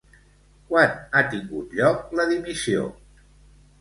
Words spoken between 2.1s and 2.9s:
la dimissió?